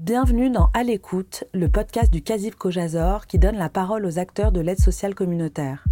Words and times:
Bienvenue 0.00 0.48
dans 0.48 0.70
À 0.74 0.84
l'écoute, 0.84 1.42
le 1.52 1.68
podcast 1.68 2.12
du 2.12 2.22
CASIP 2.22 2.54
Kojazor 2.54 3.26
qui 3.26 3.36
donne 3.36 3.56
la 3.56 3.68
parole 3.68 4.06
aux 4.06 4.20
acteurs 4.20 4.52
de 4.52 4.60
l'aide 4.60 4.78
sociale 4.78 5.12
communautaire. 5.12 5.82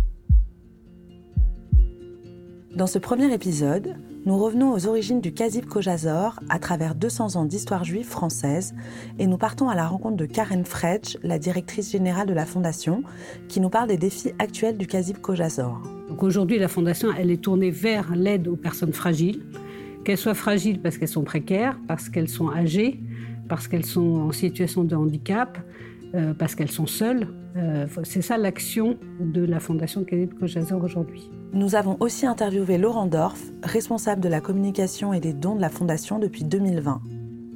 Dans 2.77 2.87
ce 2.87 3.00
premier 3.00 3.34
épisode, 3.34 3.96
nous 4.24 4.38
revenons 4.38 4.72
aux 4.72 4.87
origines 4.87 5.21
du 5.21 5.34
CASIP 5.34 5.66
Kojazor 5.66 6.38
à 6.48 6.61
travers 6.61 6.95
200 6.95 7.34
ans 7.34 7.47
d'histoire 7.47 7.83
juive 7.83 8.06
française 8.06 8.77
et 9.19 9.27
nous 9.27 9.38
partons 9.38 9.69
à 9.69 9.74
la 9.74 9.88
rencontre 9.88 10.17
de 10.17 10.27
Karen 10.27 10.65
Fredge, 10.65 11.17
la 11.25 11.41
directrice 11.41 11.91
générale 11.91 12.29
de 12.29 12.33
la 12.33 12.47
Fondation, 12.47 13.03
qui 13.49 13.59
nous 13.59 13.71
parle 13.71 13.88
des 13.88 13.99
défis 13.99 14.31
actuels 14.38 14.79
du 14.79 14.87
CASIP 14.87 15.21
Kojazor. 15.21 15.83
Aujourd'hui, 16.20 16.61
la 16.61 16.69
Fondation 16.69 17.09
elle 17.19 17.33
est 17.33 17.43
tournée 17.43 17.73
vers 17.73 18.15
l'aide 18.15 18.47
aux 18.47 18.57
personnes 18.57 18.93
fragiles, 18.93 19.43
qu'elles 20.05 20.16
soient 20.16 20.34
fragiles 20.34 20.80
parce 20.80 20.97
qu'elles 20.97 21.09
sont 21.09 21.25
précaires, 21.25 21.77
parce 21.88 22.09
qu'elles 22.09 22.29
sont 22.29 22.52
âgées, 22.52 23.01
parce 23.48 23.68
qu'elles 23.68 23.84
sont 23.84 24.16
en 24.20 24.32
situation 24.32 24.84
de 24.84 24.95
handicap, 24.96 25.59
euh, 26.14 26.34
parce 26.34 26.55
qu'elles 26.55 26.70
sont 26.70 26.86
seules. 26.86 27.28
Euh, 27.56 27.86
c'est 28.05 28.22
ça 28.22 28.36
l'action 28.36 28.96
de 29.20 29.45
la 29.45 29.60
Fondation 29.60 30.05
Khalid 30.05 30.34
Kojazor 30.38 30.82
aujourd'hui. 30.82 31.30
Nous 31.52 31.74
avons 31.74 31.96
aussi 32.00 32.27
interviewé 32.27 32.78
Laurent 32.78 33.06
Dorf, 33.06 33.41
responsable 33.62 34.20
de 34.20 34.28
la 34.28 34.41
communication 34.41 35.12
et 35.12 35.20
des 35.20 35.32
dons 35.32 35.56
de 35.56 35.60
la 35.60 35.70
Fondation 35.70 36.19
depuis 36.19 36.45
2020. 36.45 37.00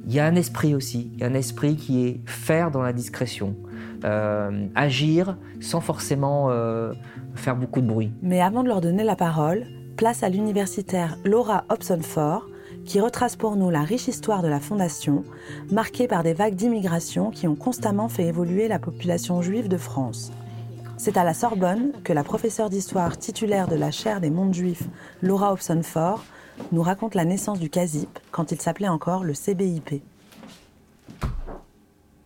Il 0.07 0.13
y 0.13 0.19
a 0.19 0.25
un 0.25 0.35
esprit 0.35 0.73
aussi, 0.73 1.11
il 1.13 1.19
y 1.19 1.23
a 1.23 1.27
un 1.27 1.33
esprit 1.33 1.75
qui 1.75 2.05
est 2.05 2.21
faire 2.25 2.71
dans 2.71 2.81
la 2.81 2.91
discrétion, 2.91 3.55
euh, 4.03 4.67
agir 4.75 5.37
sans 5.59 5.79
forcément 5.79 6.49
faire 7.35 7.55
beaucoup 7.55 7.81
de 7.81 7.87
bruit. 7.87 8.11
Mais 8.21 8.41
avant 8.41 8.63
de 8.63 8.67
leur 8.67 8.81
donner 8.81 9.03
la 9.03 9.15
parole, 9.15 9.65
place 9.95 10.23
à 10.23 10.29
l'universitaire 10.29 11.17
Laura 11.23 11.65
Hobson-Ford, 11.69 12.47
qui 12.85 12.99
retrace 12.99 13.35
pour 13.35 13.55
nous 13.55 13.69
la 13.69 13.83
riche 13.83 14.07
histoire 14.07 14.41
de 14.41 14.47
la 14.47 14.59
Fondation, 14.59 15.23
marquée 15.71 16.07
par 16.07 16.23
des 16.23 16.33
vagues 16.33 16.55
d'immigration 16.55 17.31
qui 17.31 17.47
ont 17.47 17.55
constamment 17.55 18.09
fait 18.09 18.25
évoluer 18.25 18.67
la 18.67 18.79
population 18.79 19.41
juive 19.41 19.67
de 19.67 19.77
France. 19.77 20.31
C'est 20.97 21.17
à 21.17 21.23
la 21.23 21.33
Sorbonne 21.33 21.93
que 22.03 22.13
la 22.13 22.23
professeure 22.23 22.69
d'histoire 22.69 23.17
titulaire 23.17 23.67
de 23.67 23.75
la 23.75 23.91
chaire 23.91 24.21
des 24.21 24.29
mondes 24.29 24.53
juifs, 24.53 24.87
Laura 25.21 25.53
Hobson-Ford, 25.53 26.23
nous 26.71 26.83
raconte 26.83 27.15
la 27.15 27.25
naissance 27.25 27.59
du 27.59 27.69
CASIP 27.69 28.19
quand 28.31 28.51
il 28.51 28.61
s'appelait 28.61 28.87
encore 28.87 29.23
le 29.23 29.33
CBIP 29.33 30.03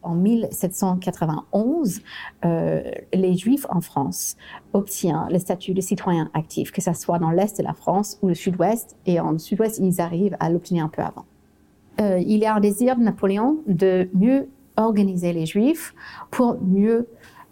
en 0.06 0.16
1791, 0.16 2.02
euh, 2.46 2.84
les 3.14 3.36
Juifs 3.36 3.66
en 3.70 3.82
France 3.82 4.38
obtiennent 4.74 5.28
le 5.30 5.40
statut 5.40 5.74
de 5.74 5.82
citoyen 5.82 6.30
actif, 6.34 6.72
que 6.72 6.82
ce 6.82 6.94
soit 6.94 7.20
dans 7.20 7.32
l'Est 7.32 7.58
de 7.58 7.64
la 7.64 7.74
France 7.74 8.18
ou 8.22 8.28
le 8.28 8.36
Sud-Ouest, 8.36 8.96
et 9.06 9.20
en 9.20 9.38
Sud-Ouest, 9.38 9.80
ils 9.82 10.00
arrivent 10.00 10.38
à 10.40 10.50
l'obtenir 10.50 10.86
un 10.86 10.90
peu 10.90 11.02
avant. 11.02 11.26
Euh, 12.00 12.20
il 12.20 12.38
y 12.38 12.46
a 12.46 12.56
un 12.56 12.60
désir 12.60 12.98
de 12.98 13.04
Napoléon 13.04 13.58
de 13.68 14.10
mieux 14.14 14.48
organiser 14.78 15.34
les 15.34 15.46
Juifs 15.46 15.96
pour 16.30 16.58
mieux 16.62 17.08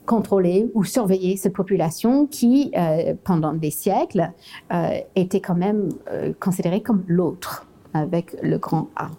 contrôler 0.06 0.70
ou 0.74 0.84
surveiller 0.84 1.38
cette 1.38 1.54
population 1.54 2.28
qui, 2.28 2.72
euh, 2.76 3.14
pendant 3.24 3.54
des 3.54 3.72
siècles, 3.72 4.32
était 5.16 5.40
quand 5.40 5.56
même 5.56 5.90
considérée 6.42 6.82
comme 6.82 7.04
l'autre 7.08 7.66
avec 7.94 8.36
le 8.42 8.58
grand 8.58 8.90
A. 8.96 9.10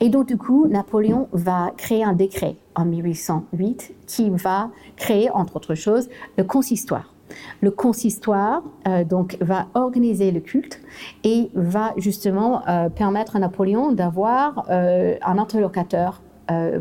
Et 0.00 0.08
donc, 0.08 0.26
du 0.26 0.36
coup, 0.36 0.66
Napoléon 0.68 1.28
va 1.32 1.72
créer 1.76 2.04
un 2.04 2.12
décret 2.12 2.56
en 2.80 2.84
1808 2.84 3.94
qui 4.06 4.30
va 4.30 4.70
créer, 4.96 5.30
entre 5.30 5.56
autres 5.56 5.74
choses, 5.74 6.08
le 6.36 6.44
consistoire. 6.44 7.14
Le 7.60 7.70
consistoire 7.70 8.62
euh, 8.88 9.04
donc 9.04 9.36
va 9.40 9.66
organiser 9.74 10.30
le 10.30 10.40
culte 10.40 10.80
et 11.24 11.50
va 11.54 11.92
justement 11.96 12.66
euh, 12.68 12.88
permettre 12.88 13.36
à 13.36 13.38
Napoléon 13.38 13.92
d'avoir 13.92 14.66
euh, 14.70 15.16
un 15.22 15.38
interlocuteur 15.38 16.22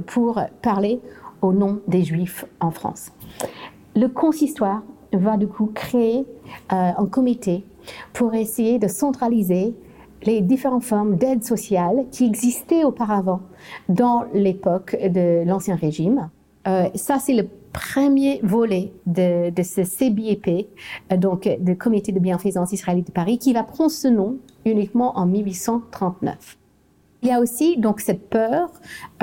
pour 0.08 0.42
parler 0.64 1.00
au 1.44 1.54
nom 1.54 1.80
des 1.88 2.04
Juifs 2.04 2.44
en 2.60 2.72
France. 2.72 3.12
Le 3.96 4.08
consistoire 4.08 4.82
va 5.14 5.38
du 5.38 5.48
coup 5.48 5.68
créer 5.68 6.26
un 6.70 7.06
comité 7.06 7.64
pour 8.12 8.34
essayer 8.34 8.80
de 8.80 8.88
centraliser 8.88 9.76
les 10.24 10.42
différentes 10.42 10.84
formes 10.84 11.16
d'aide 11.16 11.44
sociale 11.44 12.06
qui 12.12 12.26
existaient 12.26 12.84
auparavant 12.84 13.42
dans 13.88 14.26
l'époque 14.34 14.98
de 15.02 15.44
l'Ancien 15.46 15.76
Régime. 15.76 16.30
Euh, 16.68 16.90
ça, 16.96 17.20
c'est 17.20 17.34
le 17.34 17.48
premier 17.72 18.40
volet 18.44 18.92
de, 19.06 19.52
ce 19.64 19.84
CBIP, 19.84 20.68
euh, 21.12 21.18
donc 21.18 21.46
le 21.46 21.74
Comité 21.76 22.12
de 22.12 22.20
bienfaisance 22.20 22.74
israélite 22.74 23.08
de 23.08 23.12
Paris, 23.12 23.38
qui 23.38 23.54
va 23.54 23.64
prendre 23.64 23.92
ce 23.92 24.08
nom 24.08 24.38
uniquement 24.66 25.18
en 25.18 25.26
1839. 25.26 26.58
Il 27.22 27.28
y 27.28 27.32
a 27.32 27.40
aussi 27.40 27.78
donc 27.78 28.00
cette 28.00 28.30
peur 28.30 28.72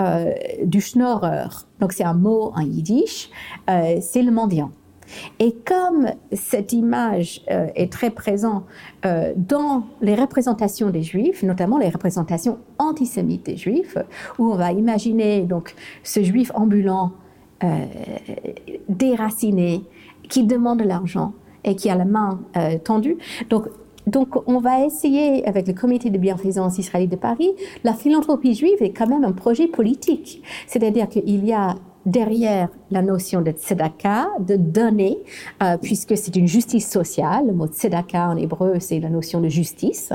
euh, 0.00 0.32
du 0.64 0.80
schnorrer. 0.80 1.48
Donc 1.80 1.92
c'est 1.92 2.04
un 2.04 2.14
mot 2.14 2.52
en 2.54 2.60
yiddish, 2.60 3.30
c'est 3.66 4.22
le 4.22 4.30
mendiant. 4.30 4.70
Et 5.39 5.55
comme 5.65 6.09
cette 6.33 6.72
image 6.72 7.43
euh, 7.50 7.69
est 7.75 7.93
très 7.93 8.11
présente 8.11 8.65
euh, 9.05 9.33
dans 9.37 9.84
les 10.00 10.15
représentations 10.15 10.91
des 10.91 11.03
Juifs, 11.03 11.43
notamment 11.43 11.78
les 11.78 11.89
représentations 11.89 12.59
antisémites 12.78 13.47
des 13.47 13.56
Juifs, 13.56 13.97
où 14.39 14.53
on 14.53 14.56
va 14.56 14.72
imaginer 14.72 15.43
donc 15.43 15.75
ce 16.03 16.22
Juif 16.22 16.50
ambulant, 16.55 17.12
euh, 17.65 17.84
déraciné, 18.89 19.83
qui 20.28 20.44
demande 20.44 20.81
de 20.81 20.84
l'argent 20.84 21.33
et 21.65 21.77
qui 21.77 21.88
a 21.88 21.94
la 21.94 22.05
main 22.05 22.41
tendue. 22.84 23.17
Donc 23.49 23.69
donc, 24.06 24.37
on 24.47 24.59
va 24.61 24.84
essayer, 24.84 25.44
avec 25.49 25.67
le 25.67 25.75
comité 25.75 26.11
de 26.11 26.19
bienfaisance 26.19 26.78
israélite 26.78 27.11
de 27.11 27.17
Paris, 27.17 27.50
la 27.83 27.93
philanthropie 27.93 28.55
juive 28.55 28.81
est 28.81 28.93
quand 28.93 29.09
même 29.09 29.25
un 29.25 29.33
projet 29.33 29.67
politique. 29.67 30.43
C'est-à-dire 30.69 31.09
qu'il 31.09 31.44
y 31.44 31.53
a 31.53 31.75
derrière 32.06 32.69
la 32.91 33.03
notion 33.03 33.43
de 33.43 33.50
tzedaka, 33.50 34.28
de 34.39 34.56
donner, 34.56 35.19
euh, 35.62 35.77
puisque 35.77 36.17
c'est 36.17 36.34
une 36.37 36.47
justice 36.47 36.89
sociale. 36.89 37.49
Le 37.49 37.53
mot 37.53 37.67
tzedaka 37.67 38.31
en 38.31 38.37
hébreu, 38.37 38.77
c'est 38.78 39.00
la 39.00 39.11
notion 39.11 39.41
de 39.41 39.49
justice. 39.49 40.12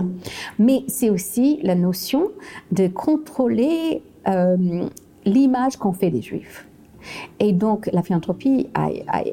Mais 0.58 0.84
c'est 0.88 1.10
aussi 1.10 1.60
la 1.62 1.76
notion 1.76 2.32
de 2.72 2.88
contrôler 2.88 4.02
euh, 4.28 4.88
l'image 5.26 5.78
qu'on 5.78 5.94
fait 5.94 6.10
des 6.10 6.22
juifs. 6.22 6.66
Et 7.40 7.52
donc, 7.52 7.90
la 7.92 8.04
philanthropie 8.04 8.68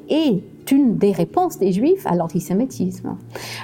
est 0.08 0.42
une 0.72 0.96
des 0.96 1.12
réponses 1.12 1.58
des 1.58 1.72
juifs 1.72 2.06
à 2.06 2.14
l'antisémitisme. 2.14 3.16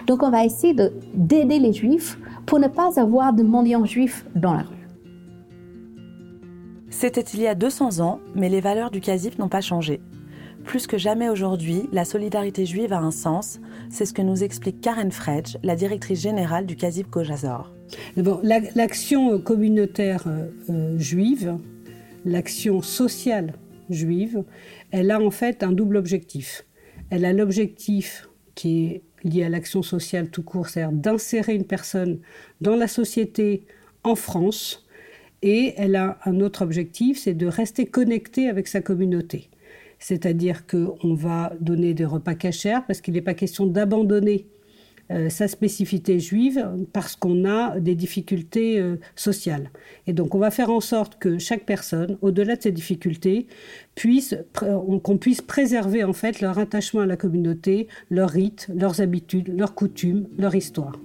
Donc, 0.06 0.22
on 0.22 0.30
va 0.30 0.44
essayer 0.44 0.74
d'aider 1.14 1.58
les 1.58 1.72
juifs 1.72 2.18
pour 2.44 2.58
ne 2.58 2.68
pas 2.68 3.00
avoir 3.00 3.32
de 3.32 3.42
mendiants 3.42 3.86
juifs 3.86 4.26
dans 4.34 4.52
la 4.52 4.62
rue. 4.62 4.83
C'était 6.96 7.22
il 7.22 7.40
y 7.40 7.48
a 7.48 7.56
200 7.56 7.98
ans, 7.98 8.20
mais 8.36 8.48
les 8.48 8.60
valeurs 8.60 8.92
du 8.92 9.00
CASIP 9.00 9.40
n'ont 9.40 9.48
pas 9.48 9.60
changé. 9.60 10.00
Plus 10.62 10.86
que 10.86 10.96
jamais 10.96 11.28
aujourd'hui, 11.28 11.88
la 11.92 12.04
solidarité 12.04 12.64
juive 12.66 12.92
a 12.92 13.00
un 13.00 13.10
sens. 13.10 13.58
C'est 13.90 14.06
ce 14.06 14.14
que 14.14 14.22
nous 14.22 14.44
explique 14.44 14.80
Karen 14.80 15.10
Fredge, 15.10 15.56
la 15.64 15.74
directrice 15.74 16.20
générale 16.20 16.66
du 16.66 16.76
CASIP 16.76 17.10
Kojazor. 17.10 17.72
L'action 18.16 19.40
communautaire 19.40 20.22
euh, 20.28 20.46
euh, 20.70 20.98
juive, 20.98 21.58
l'action 22.24 22.80
sociale 22.80 23.54
juive, 23.90 24.44
elle 24.92 25.10
a 25.10 25.20
en 25.20 25.32
fait 25.32 25.64
un 25.64 25.72
double 25.72 25.96
objectif. 25.96 26.64
Elle 27.10 27.24
a 27.24 27.32
l'objectif 27.32 28.28
qui 28.54 28.86
est 28.86 29.02
lié 29.24 29.42
à 29.42 29.48
l'action 29.48 29.82
sociale 29.82 30.30
tout 30.30 30.44
court, 30.44 30.68
c'est-à-dire 30.68 30.96
d'insérer 30.96 31.56
une 31.56 31.66
personne 31.66 32.20
dans 32.60 32.76
la 32.76 32.86
société 32.86 33.66
en 34.04 34.14
France, 34.14 34.83
et 35.44 35.74
elle 35.76 35.94
a 35.94 36.18
un 36.24 36.40
autre 36.40 36.62
objectif, 36.62 37.18
c'est 37.18 37.34
de 37.34 37.46
rester 37.46 37.84
connectée 37.84 38.48
avec 38.48 38.66
sa 38.66 38.80
communauté. 38.80 39.50
C'est-à-dire 39.98 40.66
qu'on 40.66 41.14
va 41.14 41.52
donner 41.60 41.92
des 41.92 42.06
repas 42.06 42.34
cachers 42.34 42.80
parce 42.86 43.02
qu'il 43.02 43.12
n'est 43.12 43.20
pas 43.20 43.34
question 43.34 43.66
d'abandonner 43.66 44.46
euh, 45.10 45.28
sa 45.28 45.46
spécificité 45.46 46.18
juive 46.18 46.66
parce 46.94 47.14
qu'on 47.14 47.44
a 47.44 47.78
des 47.78 47.94
difficultés 47.94 48.80
euh, 48.80 48.96
sociales. 49.16 49.68
Et 50.06 50.14
donc 50.14 50.34
on 50.34 50.38
va 50.38 50.50
faire 50.50 50.70
en 50.70 50.80
sorte 50.80 51.18
que 51.18 51.38
chaque 51.38 51.66
personne, 51.66 52.16
au-delà 52.22 52.56
de 52.56 52.62
ces 52.62 52.72
difficultés, 52.72 53.46
puisse 53.94 54.34
qu'on 54.54 55.18
puisse 55.18 55.42
préserver 55.42 56.04
en 56.04 56.14
fait 56.14 56.40
leur 56.40 56.58
attachement 56.58 57.02
à 57.02 57.06
la 57.06 57.18
communauté, 57.18 57.88
leurs 58.08 58.30
rites, 58.30 58.70
leurs 58.74 59.02
habitudes, 59.02 59.54
leurs 59.54 59.74
coutumes, 59.74 60.26
leur 60.38 60.54
histoire. 60.54 60.98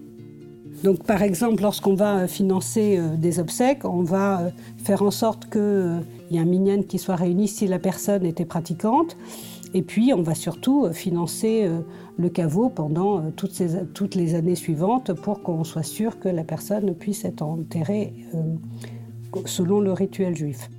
Donc, 0.84 1.04
par 1.04 1.22
exemple, 1.22 1.62
lorsqu'on 1.62 1.94
va 1.94 2.28
financer 2.28 2.98
euh, 2.98 3.16
des 3.18 3.40
obsèques, 3.40 3.84
on 3.84 4.04
va 4.04 4.42
euh, 4.42 4.50
faire 4.78 5.02
en 5.04 5.12
sorte 5.12 5.50
qu'il 5.50 5.60
euh, 5.62 6.00
y 6.32 6.38
ait 6.38 6.40
un 6.40 6.46
minyan 6.46 6.84
qui 6.84 6.98
soit 6.98 7.16
réuni 7.16 7.48
si 7.48 7.68
la 7.68 7.80
personne 7.80 8.26
était 8.26 8.46
pratiquante. 8.46 9.18
Et 9.74 9.82
puis, 9.82 10.14
on 10.14 10.22
va 10.22 10.36
surtout 10.36 10.88
financer 10.92 11.70
le 12.18 12.30
caveau 12.30 12.70
pendant 12.70 13.22
toutes, 13.36 13.62
toutes 13.94 14.16
les 14.16 14.34
années 14.34 14.56
suivantes 14.56 15.14
pour 15.14 15.44
qu'on 15.44 15.64
soit 15.64 15.84
sûr 15.84 16.18
que 16.20 16.28
la 16.28 16.44
personne 16.44 16.96
puisse 16.96 17.24
être 17.24 17.44
enterrée 17.44 18.16
selon 19.46 19.80
le 19.80 19.94
rituel 19.94 20.36
juif. 20.36 20.72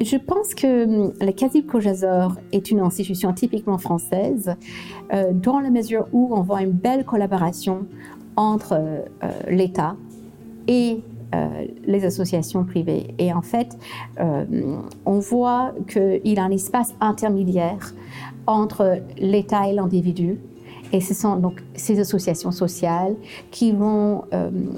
Je 0.00 0.16
pense 0.16 0.54
que 0.54 1.12
le 1.24 1.32
Kasib 1.32 1.66
Kojazor 1.66 2.36
est 2.52 2.70
une 2.70 2.80
institution 2.80 3.32
typiquement 3.32 3.78
française, 3.78 4.54
dans 5.32 5.60
la 5.60 5.70
mesure 5.70 6.06
où 6.12 6.34
on 6.34 6.42
voit 6.42 6.62
une 6.62 6.72
belle 6.72 7.04
collaboration 7.04 7.86
entre 8.36 8.74
euh, 8.74 9.00
l'État 9.48 9.96
et 10.66 11.00
les 11.84 12.04
associations 12.04 12.64
privées. 12.64 13.12
Et 13.18 13.32
en 13.32 13.42
fait, 13.42 13.76
on 15.04 15.18
voit 15.18 15.72
qu'il 15.88 16.20
y 16.32 16.38
a 16.38 16.44
un 16.44 16.52
espace 16.52 16.94
intermédiaire 17.00 17.92
entre 18.46 19.00
l'État 19.18 19.68
et 19.68 19.72
l'individu. 19.72 20.38
Et 20.92 21.00
ce 21.00 21.12
sont 21.12 21.34
donc 21.34 21.60
ces 21.74 21.98
associations 21.98 22.52
sociales 22.52 23.16
qui 23.50 23.72
vont 23.72 24.22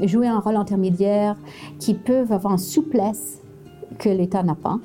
jouer 0.00 0.28
un 0.28 0.38
rôle 0.38 0.56
intermédiaire, 0.56 1.36
qui 1.78 1.92
peuvent 1.92 2.32
avoir 2.32 2.54
une 2.54 2.58
souplesse 2.58 3.42
que 3.98 4.08
l'État 4.08 4.42
n'a 4.42 4.54
pas. 4.54 4.78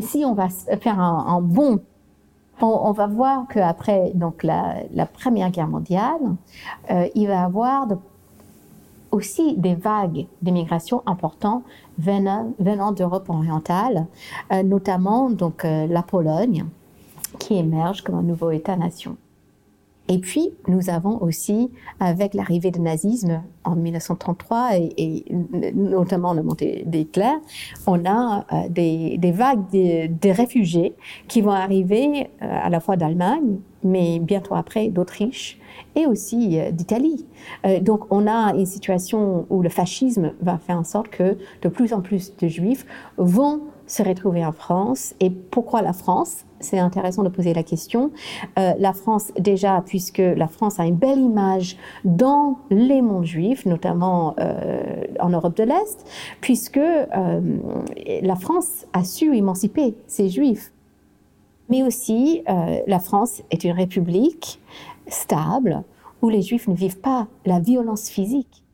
Si 0.00 0.24
on 0.24 0.34
va 0.34 0.48
faire 0.48 1.00
un, 1.00 1.40
bon, 1.40 1.80
on, 2.60 2.92
va 2.92 3.06
voir 3.06 3.46
qu'après 3.48 4.12
donc 4.14 4.42
la, 4.42 5.06
Première 5.06 5.50
Guerre 5.50 5.68
mondiale, 5.68 6.20
euh, 6.90 7.08
il 7.14 7.26
va 7.26 7.34
y 7.34 7.36
avoir 7.36 7.88
aussi 9.10 9.56
des 9.56 9.74
vagues 9.74 10.26
d'immigration 10.42 11.02
importantes 11.06 11.64
venant, 11.98 12.52
venant 12.58 12.92
d'Europe 12.92 13.28
orientale, 13.28 14.06
euh, 14.52 14.62
notamment 14.62 15.30
donc 15.30 15.64
euh, 15.64 15.86
la 15.86 16.02
Pologne, 16.02 16.64
qui 17.38 17.56
émerge 17.56 18.02
comme 18.02 18.16
un 18.16 18.22
nouveau 18.22 18.50
État-nation. 18.50 19.16
Et 20.10 20.18
puis, 20.18 20.50
nous 20.66 20.90
avons 20.90 21.22
aussi, 21.22 21.70
avec 22.00 22.34
l'arrivée 22.34 22.72
du 22.72 22.80
nazisme 22.80 23.42
en 23.62 23.76
1933 23.76 24.70
et, 24.98 25.24
notamment 25.72 26.32
la 26.34 26.42
montée 26.42 26.82
d'Hitler, 26.84 27.36
on 27.86 28.04
a 28.04 28.44
euh, 28.52 28.68
des, 28.68 29.32
vagues 29.32 29.70
de, 29.70 30.30
réfugiés 30.30 30.94
qui 31.28 31.42
vont 31.42 31.52
arriver 31.52 32.28
euh, 32.42 32.46
à 32.60 32.68
la 32.70 32.80
fois 32.80 32.96
d'Allemagne, 32.96 33.58
mais 33.84 34.18
bientôt 34.18 34.56
après 34.56 34.88
d'Autriche 34.88 35.60
et 35.94 36.06
aussi 36.06 36.58
euh, 36.58 36.72
d'Italie. 36.72 37.24
donc, 37.80 38.00
on 38.10 38.26
a 38.26 38.52
une 38.56 38.66
situation 38.66 39.46
où 39.48 39.62
le 39.62 39.68
fascisme 39.68 40.32
va 40.42 40.58
faire 40.58 40.76
en 40.76 40.84
sorte 40.84 41.08
que 41.08 41.38
de 41.62 41.68
plus 41.68 41.92
en 41.92 42.00
plus 42.00 42.36
de 42.36 42.48
juifs 42.48 42.84
vont 43.16 43.60
se 43.90 44.04
retrouver 44.04 44.46
en 44.46 44.52
France. 44.52 45.14
Et 45.18 45.30
pourquoi 45.30 45.82
la 45.82 45.92
France? 45.92 46.44
C'est 46.60 46.78
intéressant 46.78 47.24
de 47.24 47.28
poser 47.28 47.54
la 47.54 47.64
question. 47.64 48.12
Euh, 48.58 48.72
la 48.78 48.92
France, 48.92 49.32
déjà, 49.38 49.82
puisque 49.84 50.18
la 50.18 50.46
France 50.46 50.78
a 50.78 50.86
une 50.86 50.94
belle 50.94 51.18
image 51.18 51.76
dans 52.04 52.58
les 52.70 53.02
mondes 53.02 53.24
juifs, 53.24 53.66
notamment 53.66 54.36
euh, 54.38 55.02
en 55.18 55.30
Europe 55.30 55.56
de 55.56 55.64
l'Est, 55.64 56.06
puisque 56.40 56.76
euh, 56.76 57.40
la 58.22 58.36
France 58.36 58.86
a 58.92 59.02
su 59.02 59.36
émanciper 59.36 59.96
ses 60.06 60.28
juifs. 60.28 60.72
Mais 61.68 61.82
aussi, 61.84 62.42
la 62.88 62.98
France 62.98 63.44
est 63.52 63.62
une 63.62 63.70
république 63.70 64.60
stable 65.06 65.84
où 66.20 66.28
les 66.28 66.42
juifs 66.42 66.66
ne 66.66 66.74
vivent 66.74 66.98
pas 66.98 67.28
la 67.46 67.60
violence 67.60 68.08
physique. 68.08 68.64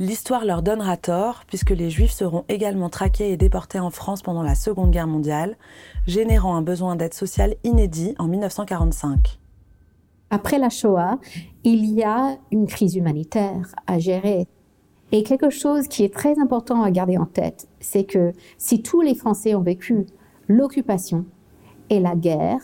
L'histoire 0.00 0.46
leur 0.46 0.62
donnera 0.62 0.96
tort, 0.96 1.42
puisque 1.46 1.72
les 1.72 1.90
Juifs 1.90 2.12
seront 2.12 2.46
également 2.48 2.88
traqués 2.88 3.32
et 3.32 3.36
déportés 3.36 3.80
en 3.80 3.90
France 3.90 4.22
pendant 4.22 4.42
la 4.42 4.54
Seconde 4.54 4.92
Guerre 4.92 5.06
mondiale, 5.06 5.58
générant 6.06 6.56
un 6.56 6.62
besoin 6.62 6.96
d'aide 6.96 7.12
sociale 7.12 7.56
inédit 7.64 8.14
en 8.18 8.26
1945. 8.26 9.38
Après 10.30 10.58
la 10.58 10.70
Shoah, 10.70 11.18
il 11.64 11.84
y 11.84 12.02
a 12.02 12.38
une 12.50 12.66
crise 12.66 12.96
humanitaire 12.96 13.74
à 13.86 13.98
gérer. 13.98 14.48
Et 15.12 15.22
quelque 15.22 15.50
chose 15.50 15.86
qui 15.86 16.02
est 16.02 16.14
très 16.14 16.38
important 16.38 16.82
à 16.82 16.90
garder 16.90 17.18
en 17.18 17.26
tête, 17.26 17.68
c'est 17.80 18.04
que 18.04 18.32
si 18.56 18.80
tous 18.80 19.02
les 19.02 19.14
Français 19.14 19.54
ont 19.54 19.60
vécu 19.60 20.06
l'occupation 20.48 21.26
et 21.90 22.00
la 22.00 22.16
guerre, 22.16 22.62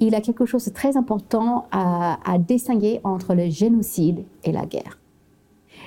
il 0.00 0.08
y 0.08 0.16
a 0.16 0.20
quelque 0.20 0.44
chose 0.44 0.64
de 0.64 0.72
très 0.72 0.96
important 0.96 1.68
à, 1.70 2.18
à 2.28 2.38
distinguer 2.38 3.00
entre 3.04 3.36
le 3.36 3.48
génocide 3.48 4.24
et 4.42 4.50
la 4.50 4.66
guerre. 4.66 4.98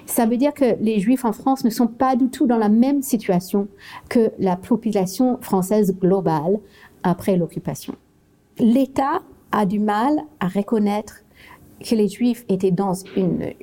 Ça 0.07 0.25
veut 0.25 0.38
dire 0.38 0.54
que 0.54 0.77
les 0.81 1.00
Juifs 1.00 1.25
en 1.25 1.33
France 1.33 1.63
ne 1.65 1.69
sont 1.69 1.88
pas 1.88 2.15
du 2.15 2.30
tout 2.30 2.48
dans 2.48 2.57
la 2.57 2.69
même 2.69 3.01
situation 3.01 3.68
que 4.09 4.31
la 4.39 4.56
population 4.56 5.38
française 5.42 5.95
globale 6.00 6.59
après 7.04 7.36
l'occupation. 7.36 7.94
L'État 8.57 9.21
a 9.51 9.65
du 9.65 9.80
mal 9.80 10.18
à 10.39 10.48
reconnaître 10.48 11.24
que 11.83 11.94
les 11.94 12.07
Juifs 12.07 12.45
étaient 12.50 12.71
dans 12.71 12.94
une, 13.15 13.54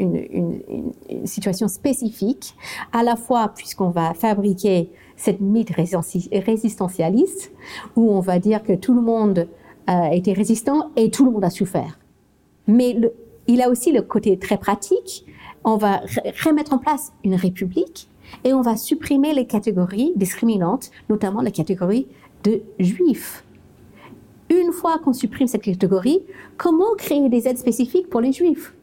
situation 1.24 1.66
spécifique, 1.66 2.54
à 2.92 3.02
la 3.02 3.16
fois 3.16 3.48
puisqu'on 3.48 3.90
va 3.90 4.14
fabriquer 4.14 4.90
cette 5.16 5.40
mythe 5.40 5.70
résistentialiste, 5.70 7.52
où 7.96 8.10
on 8.12 8.20
va 8.20 8.38
dire 8.38 8.62
que 8.62 8.74
tout 8.74 8.94
le 8.94 9.00
monde 9.00 9.48
a 9.86 10.14
été 10.14 10.32
résistant 10.34 10.90
et 10.96 11.10
tout 11.10 11.24
le 11.24 11.32
monde 11.32 11.44
a 11.44 11.50
souffert. 11.50 11.98
Mais 12.66 12.96
il 13.46 13.62
a 13.62 13.70
aussi 13.70 13.92
le 13.92 14.02
côté 14.02 14.38
très 14.38 14.58
pratique 14.58 15.24
on 15.64 15.76
va 15.76 16.00
remettre 16.44 16.72
en 16.72 16.78
place 16.78 17.12
une 17.24 17.34
république 17.34 18.08
et 18.44 18.52
on 18.52 18.60
va 18.60 18.76
supprimer 18.76 19.32
les 19.32 19.46
catégories 19.46 20.12
discriminantes, 20.16 20.90
notamment 21.08 21.40
la 21.40 21.50
catégorie 21.50 22.06
de 22.44 22.62
juifs. 22.78 23.44
Une 24.50 24.72
fois 24.72 24.98
qu'on 24.98 25.12
supprime 25.12 25.46
cette 25.46 25.62
catégorie, 25.62 26.20
comment 26.58 26.94
créer 26.96 27.28
des 27.28 27.48
aides 27.48 27.58
spécifiques 27.58 28.10
pour 28.10 28.20
les 28.20 28.32
juifs? 28.32 28.74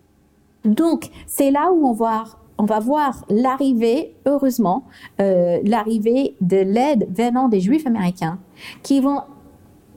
Donc, 0.66 1.10
c'est 1.28 1.51
là 1.51 1.72
où 1.72 1.88
on 1.88 1.94
va, 1.94 2.80
voir 2.80 3.25
l'arrivée, 3.30 4.16
heureusement, 4.25 4.86
euh, 5.19 5.60
l'arrivée 5.63 6.36
de 6.42 6.57
l'aide 6.57 7.07
venant 7.16 7.48
des 7.48 7.60
juifs 7.60 7.86
américains 7.88 8.39
qui 8.83 9.00
vont 9.00 9.22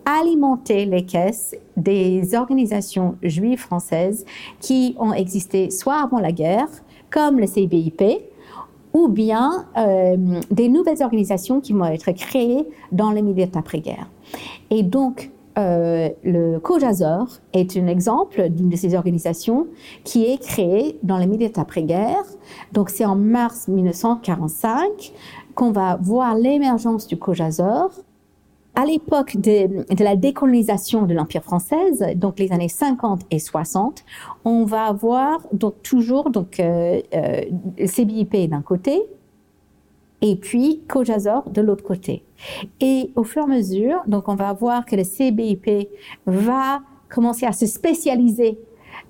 alimenter 0.05 0.87
les 0.87 1.05
caisses 1.05 1.57
des 1.77 2.35
organisations 2.35 3.17
juives 3.23 3.59
françaises 3.59 4.25
qui 4.61 4.95
ont 4.99 5.13
existé 5.13 5.71
soit 5.71 6.03
avant 6.03 6.19
la 6.19 6.33
guerre, 6.33 6.69
comme 7.11 7.39
le 7.39 7.47
CBIP, 7.47 8.03
ou 8.93 9.09
bien 9.09 9.67
euh, 9.77 10.17
des 10.51 10.69
nouvelles 10.69 11.03
organisations 11.03 11.61
qui 11.61 11.73
vont 11.73 11.87
être 11.87 12.13
créées 12.13 12.67
dans 12.93 13.11
les 13.11 13.23
milieux 13.23 13.47
d'après-guerre. 13.47 14.09
Et 14.71 14.83
donc, 14.83 15.31
euh, 15.57 16.09
le 16.25 16.59
COJAZOR 16.59 17.27
est 17.53 17.77
un 17.77 17.87
exemple 17.87 18.49
d'une 18.49 18.71
de 18.71 18.77
ces 18.77 18.95
organisations 18.95 19.69
qui 20.03 20.25
est 20.25 20.39
créée 20.41 20.99
dans 21.03 21.19
les 21.19 21.27
milieux 21.27 21.49
d'après-guerre. 21.49 22.25
Donc, 22.73 22.91
c'est 22.91 23.05
en 23.05 23.17
mars 23.17 23.69
1945 23.69 25.13
qu'on 25.55 25.71
va 25.71 25.97
voir 26.01 26.35
l'émergence 26.37 27.07
du 27.07 27.17
COJAZOR 27.17 27.91
à 28.75 28.85
l'époque 28.85 29.37
de, 29.37 29.85
la 30.03 30.17
décolonisation 30.17 31.03
de 31.03 31.15
l'Empire 31.15 31.43
français, 31.43 32.15
donc 32.17 32.39
les 32.39 32.53
années 32.53 32.69
50 32.69 33.23
et 33.31 33.39
60, 33.39 34.05
on 34.45 34.65
va 34.65 34.85
avoir 34.85 35.41
donc 35.53 35.75
toujours 35.83 36.31
donc 36.31 36.59
euh, 36.61 37.01
euh 37.15 37.43
CBIP 37.87 38.49
d'un 38.49 38.63
côté 38.63 39.03
et 40.23 40.37
puis 40.37 40.83
Kojazor 40.89 41.51
de 41.51 41.61
l'autre 41.61 41.85
côté. 41.85 42.25
Et 42.81 43.11
au 43.15 43.25
fur 43.25 43.43
et 43.43 43.45
à 43.45 43.49
mesure, 43.49 44.03
donc 44.07 44.29
on 44.29 44.35
va 44.35 44.53
voir 44.53 44.87
que 44.87 44.97
le 44.97 45.05
CBIP 45.05 45.89
va 46.27 46.81
commencer 47.09 47.47
à 47.47 47.53
se 47.53 47.67
spécialiser 47.67 48.59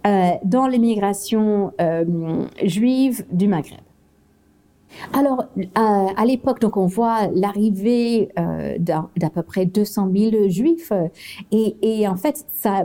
euh, 0.06 0.30
dans 0.44 0.66
l'immigration 0.66 1.72
euh, 1.80 2.44
juive 2.62 3.24
du 3.30 3.48
Maghreb. 3.48 3.80
Alors, 5.12 5.44
à, 5.74 6.24
l'époque, 6.24 6.60
donc 6.60 6.76
on 6.76 6.86
voit 6.86 7.28
l'arrivée 7.34 8.30
euh, 8.38 8.76
d'à 8.78 9.30
peu 9.32 9.42
près 9.42 9.66
200 9.66 10.08
000 10.14 10.48
juifs, 10.48 10.92
et, 11.52 12.08
en 12.08 12.16
fait, 12.16 12.44
ça, 12.56 12.84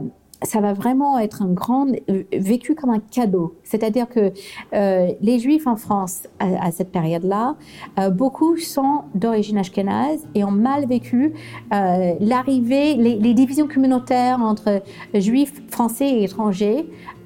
va 0.59 0.73
vraiment 0.73 1.19
être 1.19 1.41
un 1.41 1.51
grand 1.51 1.87
euh, 2.09 2.23
vécu 2.33 2.75
comme 2.75 2.91
un 2.91 2.99
cadeau. 2.99 3.55
C'est-à-dire 3.69 4.09
que 4.09 4.33
euh, 4.73 5.11
les 5.21 5.37
Juifs 5.37 5.67
en 5.67 5.75
France 5.75 6.23
à, 6.39 6.71
cette 6.71 6.91
période-là, 6.91 7.55
euh, 7.99 8.09
beaucoup 8.09 8.57
sont 8.57 9.03
d'origine 9.13 9.59
ashkénaze 9.59 10.27
et 10.33 10.43
ont 10.43 10.51
mal 10.51 10.87
vécu 10.87 11.33
euh, 11.71 12.15
l'arrivée, 12.19 12.95
les, 12.95 13.33
divisions 13.35 13.67
communautaires 13.67 14.41
entre 14.41 14.81
Juifs 15.13 15.61
français 15.69 16.09
et 16.09 16.23
étrangers 16.23 16.87
euh, 16.87 17.18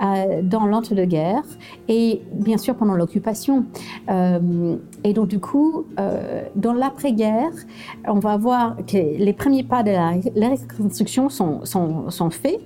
dans 0.43 0.65
l'entre-deux-guerres 0.65 1.45
et 1.87 2.21
bien 2.33 2.57
sûr 2.57 2.75
pendant 2.75 2.95
l'occupation. 2.95 3.65
Euh, 4.09 4.75
et 5.03 5.13
donc 5.13 5.27
du 5.27 5.39
coup, 5.39 5.85
dans 6.55 6.73
l'après-guerre, 6.73 7.51
on 8.07 8.19
va 8.19 8.37
voir 8.37 8.75
que 8.85 8.97
les 8.97 9.33
premiers 9.33 9.63
pas 9.63 9.83
de 9.83 9.91
la, 9.91 10.49
reconstruction 10.49 11.29
sont, 11.29 11.65
sont, 11.65 12.29
faits. 12.29 12.59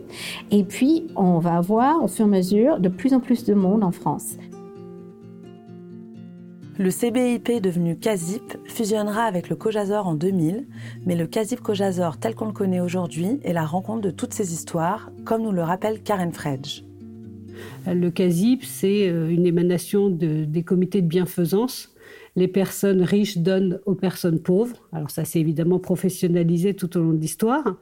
Et 0.51 0.63
puis, 0.63 1.08
on 1.15 1.39
va 1.39 1.58
avoir 1.58 2.03
au 2.03 2.08
fur 2.08 2.25
et 2.25 2.29
à 2.29 2.32
mesure 2.32 2.79
de 2.79 2.89
plus 2.89 3.13
en 3.13 3.20
plus 3.20 3.44
de 3.46 3.53
monde 3.53 3.84
en 3.84 3.91
France. 3.91 4.38
Le 6.79 6.91
CBIP 6.91 7.60
devenu 7.60 7.98
CASIP 7.98 8.56
fusionnera 8.65 9.24
avec 9.24 9.50
le 9.50 9.56
COJAZOR 9.56 10.06
en 10.06 10.13
2000, 10.13 10.67
mais 11.08 11.15
le 11.15 11.25
CASIP 11.25 11.60
COJAZOR 11.60 12.17
tel 12.17 12.36
qu'on 12.36 12.46
le 12.46 12.51
connaît 12.51 12.82
aujourd'hui 12.82 13.39
est 13.44 13.53
la 13.53 13.65
rencontre 13.65 14.01
de 14.01 14.12
toutes 14.12 14.34
ces 14.34 14.53
histoires, 14.53 15.10
comme 15.25 15.41
nous 15.41 15.51
le 15.51 15.63
rappelle 15.63 16.03
Karen 16.03 16.32
Fredge. 16.32 16.87
Le 17.94 18.10
CASIP, 18.10 18.64
c'est 18.64 19.10
euh, 19.10 19.30
une 19.30 19.46
émanation 19.46 20.10
des 20.10 20.64
comités 20.64 21.02
de 21.02 21.08
bienfaisance. 21.08 21.94
Les 22.36 22.48
personnes 22.48 23.02
riches 23.02 23.38
donnent 23.38 23.80
aux 23.86 23.96
personnes 23.96 24.40
pauvres. 24.40 24.88
Alors 24.92 25.10
ça 25.10 25.26
s'est 25.26 25.40
évidemment 25.40 25.80
professionnalisé 25.80 26.74
tout 26.74 26.98
au 26.98 27.02
long 27.02 27.14
de 27.14 27.20
l'histoire. 27.20 27.78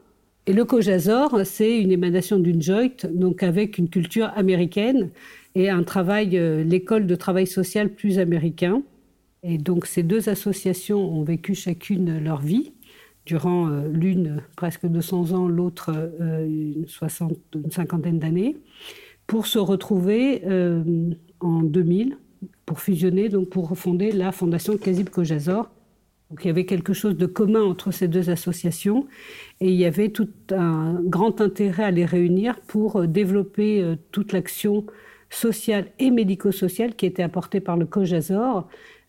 Et 0.47 0.53
le 0.53 0.63
Cojazor, 0.63 1.41
c'est 1.43 1.81
une 1.81 1.91
émanation 1.91 2.37
d'une 2.37 2.61
joint, 2.61 2.87
donc 3.11 3.41
avec 3.41 3.79
une 3.79 3.89
culture 3.89 4.31
américaine 4.35 5.09
et 5.55 5.69
un 5.69 5.83
travail, 5.83 6.37
euh, 6.37 6.63
l'école 6.63 7.07
de 7.07 7.15
travail 7.15 7.47
social 7.47 7.89
plus 7.89 8.19
américain. 8.19 8.83
Et 9.41 9.57
donc 9.57 9.87
ces 9.87 10.03
deux 10.03 10.29
associations 10.29 10.99
ont 10.99 11.23
vécu 11.23 11.55
chacune 11.55 12.23
leur 12.23 12.41
vie, 12.41 12.73
durant 13.25 13.67
euh, 13.67 13.87
l'une 13.91 14.43
presque 14.55 14.85
200 14.85 15.31
ans, 15.31 15.47
l'autre 15.47 15.91
une 16.19 16.85
cinquantaine 17.71 18.19
d'années, 18.19 18.55
pour 19.27 19.47
se 19.47 19.59
retrouver 19.59 20.43
en 21.39 21.61
2000, 21.61 22.17
pour 22.65 22.79
fusionner, 22.79 23.29
donc 23.29 23.49
pour 23.49 23.77
fonder 23.77 24.11
la 24.11 24.31
fondation 24.31 24.77
Kazib 24.77 25.09
Kojazor, 25.09 25.69
donc 26.29 26.43
il 26.43 26.47
y 26.47 26.49
avait 26.49 26.65
quelque 26.65 26.93
chose 26.93 27.15
de 27.17 27.27
commun 27.27 27.61
entre 27.61 27.91
ces 27.91 28.07
deux 28.07 28.29
associations 28.29 29.07
et 29.59 29.69
il 29.69 29.75
y 29.75 29.85
avait 29.85 30.09
tout 30.09 30.29
un 30.51 30.99
grand 31.03 31.39
intérêt 31.39 31.83
à 31.83 31.91
les 31.91 32.05
réunir 32.05 32.59
pour 32.61 32.97
euh, 32.97 33.07
développer 33.07 33.81
euh, 33.81 33.95
toute 34.11 34.33
l'action 34.33 34.85
sociale 35.29 35.87
et 35.99 36.09
médico-sociale 36.09 36.95
qui 36.95 37.05
était 37.05 37.23
apportée 37.23 37.59
par 37.59 37.77
le. 37.77 37.87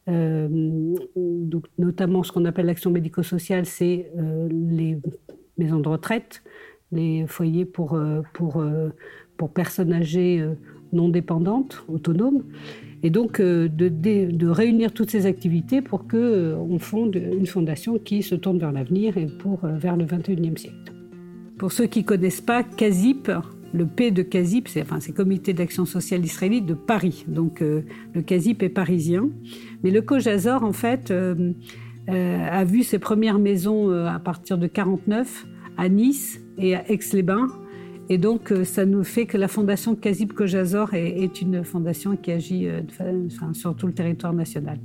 Euh, 0.09 0.95
donc, 1.17 1.65
notamment 1.79 2.23
ce 2.23 2.33
qu'on 2.33 2.45
appelle 2.45 2.67
l'action 2.67 2.91
médico-sociale, 2.91 3.67
c'est 3.67 4.11
les 4.51 4.99
maisons 5.59 5.81
de 5.81 5.89
retraite, 5.89 6.43
les 6.93 7.27
foyers 7.27 7.65
pour, 7.65 7.99
pour 9.37 9.51
personnes 9.51 9.93
âgées 9.93 10.45
non 10.93 11.09
dépendantes, 11.09 11.85
autonomes 11.89 12.43
et 13.03 13.11
donc 13.11 13.41
euh, 13.41 13.69
de, 13.69 14.49
réunir 14.49 14.93
toutes 14.93 15.11
ces 15.11 15.27
activités 15.27 15.81
pour 15.81 16.09
qu'on 16.09 16.17
euh, 16.17 16.79
fonde 16.79 17.15
une 17.15 17.47
fondation 17.47 17.99
qui 17.99 18.23
se 18.23 18.35
tourne 18.35 18.59
vers 18.59 18.73
l'avenir 18.73 19.17
et 19.17 19.27
pour, 19.27 19.65
euh, 19.65 19.77
vers 19.77 19.97
le 19.97 20.05
21e 20.05 20.57
siècle. 20.57 20.93
Pour 21.59 21.73
ceux 21.73 21.87
qui 21.87 22.01
ne 22.01 22.05
connaissent 22.05 22.41
pas, 22.41 22.63
CASIP, 22.63 23.31
le 23.73 23.87
P 23.87 24.11
de 24.11 24.23
CASIP, 24.23 24.69
c'est 24.69 24.83
enfin, 24.83 24.99
Comité 25.15 25.53
d'action 25.53 25.85
sociale 25.85 26.25
israélite 26.25 26.67
de 26.67 26.75
Paris. 26.75 27.25
Donc 27.29 27.61
le 27.61 28.23
CASIP 28.23 28.63
est 28.63 28.69
parisien. 28.69 29.29
Mais 29.83 29.91
le 29.91 30.03
COJAZOR, 30.03 30.63
en 30.63 30.73
fait, 30.73 31.13
a 32.09 32.65
vu 32.65 32.83
ses 32.83 32.99
premières 32.99 33.39
maisons 33.39 33.91
à 33.91 34.19
partir 34.19 34.59
de 34.59 34.67
49 34.67 35.47
à 35.79 35.89
Nice 35.89 36.41
et 36.59 36.75
à 36.75 36.91
Aix-les-Bains 36.91 37.49
et 38.09 38.19
donc, 38.19 38.53
euh, 38.53 38.65
ça 38.65 38.87
nous 38.87 39.03
fait 39.03 39.27
que 39.27 39.37
la 39.37 39.49
fondation 39.49 39.97
Kazib 39.97 40.33
Kojazor 40.33 40.95
est, 40.95 41.43
une 41.43 41.65
fondation 41.65 42.17
qui 42.17 42.31
agit 42.31 42.69
euh, 42.69 42.83
sur 43.53 43.75
tout 43.75 43.87
le 43.87 43.93
territoire 43.93 44.33
national. 44.33 44.79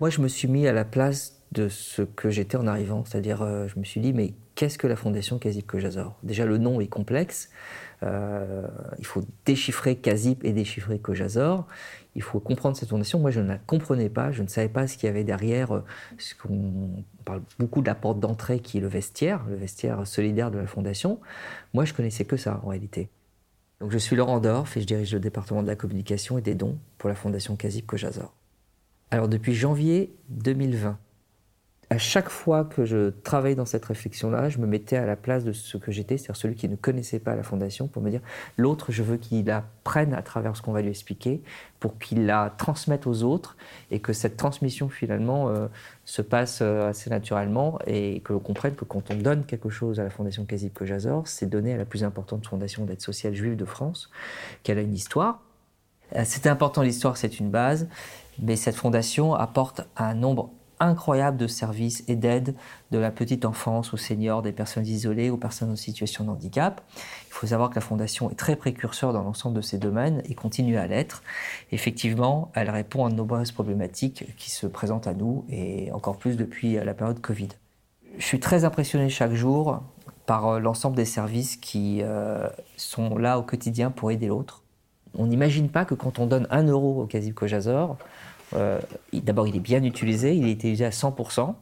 Moi, 0.00 0.10
je 0.10 0.20
me 0.20 0.28
suis 0.28 0.46
mis 0.46 0.68
à 0.68 0.72
la 0.72 0.84
place 0.84 1.42
de 1.50 1.68
ce 1.68 2.02
que 2.02 2.30
j'étais 2.30 2.56
en 2.56 2.68
arrivant. 2.68 3.04
C'est-à-dire, 3.04 3.42
euh, 3.42 3.66
je 3.66 3.80
me 3.80 3.84
suis 3.84 4.00
dit, 4.00 4.12
mais 4.12 4.34
qu'est-ce 4.58 4.76
que 4.76 4.88
la 4.88 4.96
fondation 4.96 5.38
Kazib 5.38 5.66
Kojazor? 5.66 6.18
Déjà, 6.24 6.44
le 6.44 6.58
nom 6.58 6.80
est 6.80 6.88
complexe. 6.88 7.50
il 8.02 9.06
faut 9.06 9.22
déchiffrer 9.44 9.94
Kazib 9.96 10.44
et 10.44 10.52
déchiffrer 10.52 10.98
Kojazor 10.98 11.66
il 12.18 12.22
faut 12.22 12.40
comprendre 12.40 12.76
cette 12.76 12.88
fondation. 12.88 13.20
Moi, 13.20 13.30
je 13.30 13.38
ne 13.38 13.46
la 13.46 13.58
comprenais 13.58 14.08
pas, 14.08 14.32
je 14.32 14.42
ne 14.42 14.48
savais 14.48 14.68
pas 14.68 14.88
ce 14.88 14.98
qu'il 14.98 15.06
y 15.06 15.10
avait 15.10 15.22
derrière. 15.22 15.72
Euh, 15.72 15.84
ce 16.18 16.34
parle 17.24 17.42
beaucoup 17.60 17.80
de 17.80 17.86
la 17.86 17.94
porte 17.94 18.18
d'entrée 18.18 18.58
qui 18.58 18.78
est 18.78 18.80
le 18.80 18.88
vestiaire, 18.88 19.44
le 19.48 19.54
vestiaire 19.54 20.04
solidaire 20.04 20.50
de 20.50 20.58
la 20.58 20.66
fondation. 20.66 21.20
Moi, 21.74 21.84
je 21.84 21.94
connaissais 21.94 22.24
que 22.24 22.36
ça 22.36 22.60
en 22.64 22.68
réalité. 22.70 23.08
Donc, 23.80 23.92
je 23.92 23.98
suis 23.98 24.16
Laurent 24.16 24.40
Dorf 24.40 24.76
et 24.76 24.80
je 24.80 24.86
dirige 24.86 25.14
le 25.14 25.20
département 25.20 25.62
de 25.62 25.68
la 25.68 25.76
communication 25.76 26.38
et 26.38 26.40
des 26.40 26.56
dons 26.56 26.76
pour 26.98 27.08
la 27.08 27.14
fondation 27.14 27.54
Kazib 27.54 27.86
Kojazor. 27.86 28.34
Alors, 29.12 29.28
depuis 29.28 29.54
janvier 29.54 30.12
2020, 30.30 30.98
à 31.90 31.96
chaque 31.96 32.28
fois 32.28 32.64
que 32.64 32.84
je 32.84 33.10
travaillais 33.10 33.54
dans 33.54 33.64
cette 33.64 33.86
réflexion-là, 33.86 34.50
je 34.50 34.58
me 34.58 34.66
mettais 34.66 34.96
à 34.96 35.06
la 35.06 35.16
place 35.16 35.44
de 35.44 35.52
ce 35.52 35.78
que 35.78 35.90
j'étais, 35.90 36.18
c'est-à-dire 36.18 36.36
celui 36.36 36.54
qui 36.54 36.68
ne 36.68 36.76
connaissait 36.76 37.18
pas 37.18 37.34
la 37.34 37.42
fondation, 37.42 37.88
pour 37.88 38.02
me 38.02 38.10
dire 38.10 38.20
l'autre, 38.58 38.92
je 38.92 39.02
veux 39.02 39.16
qu'il 39.16 39.46
la 39.46 39.64
prenne 39.84 40.12
à 40.12 40.20
travers 40.20 40.54
ce 40.54 40.60
qu'on 40.60 40.72
va 40.72 40.82
lui 40.82 40.90
expliquer, 40.90 41.40
pour 41.80 41.98
qu'il 41.98 42.26
la 42.26 42.52
transmette 42.58 43.06
aux 43.06 43.22
autres, 43.22 43.56
et 43.90 44.00
que 44.00 44.12
cette 44.12 44.36
transmission 44.36 44.90
finalement 44.90 45.48
euh, 45.48 45.66
se 46.04 46.20
passe 46.20 46.58
euh, 46.60 46.90
assez 46.90 47.08
naturellement, 47.08 47.78
et 47.86 48.20
que 48.20 48.34
l'on 48.34 48.40
comprenne 48.40 48.74
que 48.74 48.84
quand 48.84 49.10
on 49.10 49.16
donne 49.16 49.44
quelque 49.44 49.70
chose 49.70 49.98
à 49.98 50.04
la 50.04 50.10
fondation 50.10 50.44
Kazib 50.44 50.74
Kojazor, 50.74 51.26
c'est 51.26 51.46
donner 51.46 51.72
à 51.72 51.78
la 51.78 51.86
plus 51.86 52.04
importante 52.04 52.46
fondation 52.46 52.84
d'aide 52.84 53.00
sociale 53.00 53.34
juive 53.34 53.56
de 53.56 53.64
France, 53.64 54.10
qu'elle 54.62 54.76
a 54.76 54.82
une 54.82 54.94
histoire. 54.94 55.40
Euh, 56.16 56.22
c'est 56.26 56.46
important, 56.46 56.82
l'histoire, 56.82 57.16
c'est 57.16 57.40
une 57.40 57.48
base, 57.48 57.88
mais 58.38 58.56
cette 58.56 58.76
fondation 58.76 59.34
apporte 59.34 59.88
un 59.96 60.12
nombre 60.12 60.50
incroyable 60.80 61.36
de 61.36 61.46
services 61.46 62.04
et 62.08 62.16
d'aides 62.16 62.54
de 62.90 62.98
la 62.98 63.10
petite 63.10 63.44
enfance 63.44 63.92
aux 63.94 63.96
seniors, 63.96 64.42
des 64.42 64.52
personnes 64.52 64.86
isolées, 64.86 65.30
aux 65.30 65.36
personnes 65.36 65.70
en 65.70 65.76
situation 65.76 66.24
de 66.24 66.30
handicap. 66.30 66.80
Il 67.28 67.32
faut 67.32 67.46
savoir 67.48 67.70
que 67.70 67.76
la 67.76 67.80
Fondation 67.80 68.30
est 68.30 68.34
très 68.34 68.56
précurseur 68.56 69.12
dans 69.12 69.22
l'ensemble 69.22 69.56
de 69.56 69.60
ces 69.60 69.78
domaines 69.78 70.22
et 70.28 70.34
continue 70.34 70.76
à 70.76 70.86
l'être. 70.86 71.22
Effectivement, 71.72 72.50
elle 72.54 72.70
répond 72.70 73.06
à 73.06 73.10
de 73.10 73.14
nombreuses 73.14 73.52
problématiques 73.52 74.24
qui 74.36 74.50
se 74.50 74.66
présentent 74.66 75.06
à 75.06 75.14
nous 75.14 75.44
et 75.48 75.90
encore 75.92 76.16
plus 76.16 76.36
depuis 76.36 76.74
la 76.74 76.94
période 76.94 77.20
Covid. 77.20 77.48
Je 78.16 78.24
suis 78.24 78.40
très 78.40 78.64
impressionné 78.64 79.08
chaque 79.08 79.34
jour 79.34 79.80
par 80.26 80.46
euh, 80.46 80.58
l'ensemble 80.60 80.96
des 80.96 81.04
services 81.04 81.56
qui 81.56 82.00
euh, 82.02 82.48
sont 82.76 83.16
là 83.16 83.38
au 83.38 83.42
quotidien 83.42 83.90
pour 83.90 84.10
aider 84.10 84.26
l'autre. 84.26 84.62
On 85.14 85.26
n'imagine 85.26 85.68
pas 85.68 85.84
que 85.84 85.94
quand 85.94 86.18
on 86.18 86.26
donne 86.26 86.46
un 86.50 86.64
euro 86.64 87.02
au 87.02 87.06
Casib 87.06 87.34
Kojazor, 87.34 87.96
euh, 88.54 88.80
d'abord, 89.12 89.46
il 89.46 89.56
est 89.56 89.60
bien 89.60 89.82
utilisé, 89.82 90.34
il 90.34 90.46
est 90.46 90.52
utilisé 90.52 90.84
à 90.84 90.90
100%, 90.90 91.54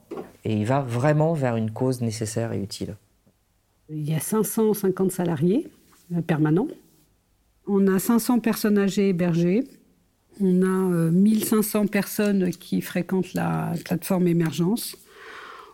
et 0.45 0.55
il 0.55 0.67
va 0.67 0.81
vraiment 0.81 1.35
vers 1.35 1.57
une 1.57 1.71
cause 1.71 2.01
nécessaire 2.01 2.53
et 2.53 2.61
utile. 2.61 2.97
Il 3.89 4.09
y 4.09 4.15
a 4.15 4.21
550 4.21 5.13
salariés 5.13 5.69
euh, 6.15 6.21
permanents. 6.21 6.69
On 7.67 7.87
a 7.89 7.99
500 7.99 8.41
personnes 8.41 8.79
âgées 8.79 9.09
hébergées. 9.09 9.65
On 10.41 10.63
a 10.63 11.11
1500 11.11 11.85
euh, 11.85 11.87
personnes 11.89 12.51
qui 12.51 12.81
fréquentent 12.81 13.35
la 13.35 13.73
plateforme 13.85 14.29
Émergence. 14.29 14.97